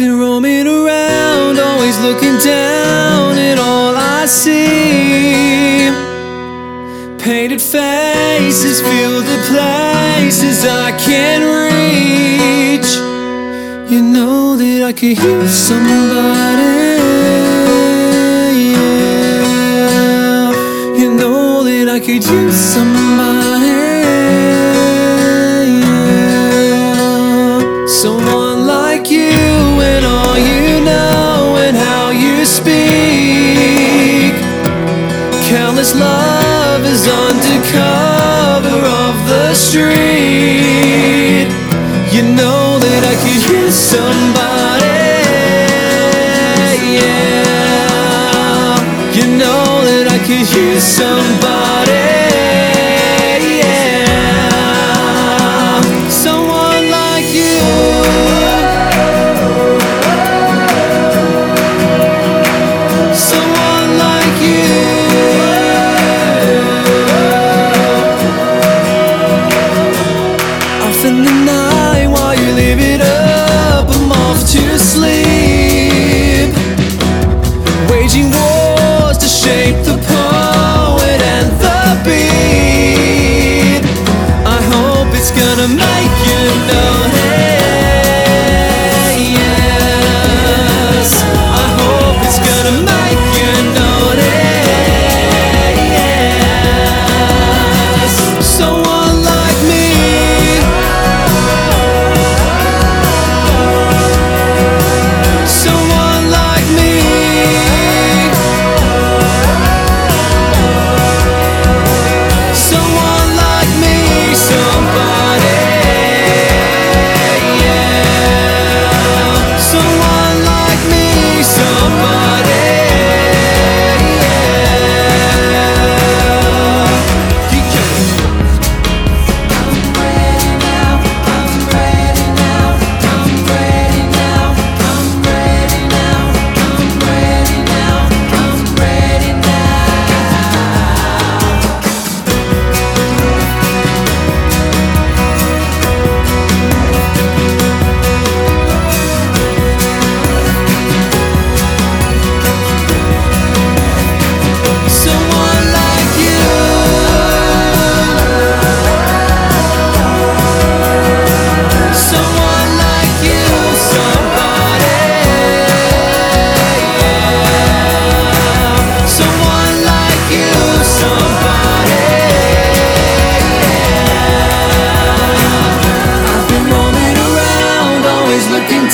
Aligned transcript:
around, 0.00 1.58
always 1.58 1.98
looking 2.00 2.38
down 2.38 3.36
at 3.36 3.58
all 3.58 3.94
I 3.96 4.26
see. 4.26 5.90
Painted 7.18 7.60
faces 7.60 8.80
fill 8.80 9.20
the 9.20 9.38
places 9.50 10.64
I 10.64 10.92
can't 10.98 11.44
reach. 11.44 12.90
You 13.92 14.02
know 14.02 14.56
that 14.56 14.82
I 14.82 14.92
could 14.92 15.18
heal 15.18 15.48
somebody. 15.48 16.96
Yeah. 18.72 20.52
You 20.98 21.14
know 21.14 21.64
that 21.64 21.88
I 21.88 22.00
could 22.00 22.24
use 22.24 22.56
somebody. 22.56 23.41
Speak. 32.52 34.34
Countless 35.48 35.94
lovers 35.94 37.08
under 37.08 37.58
cover 37.72 38.78
of 39.04 39.14
the 39.32 39.54
street. 39.54 41.48
You 42.14 42.22
know 42.38 42.78
that 42.84 43.02
I 43.12 43.14
could 43.22 43.42
use 43.58 43.78
somebody. 43.94 45.00
Yeah. 46.98 48.76
You 49.16 49.26
know 49.40 49.64
that 49.88 50.06
I 50.16 50.18
could 50.26 50.48
use 50.54 50.84
somebody. 50.84 52.01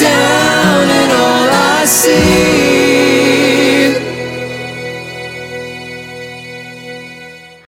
Down 0.00 0.88
at 0.88 1.10
all 1.10 1.48
I 1.50 1.84
see. 1.84 2.47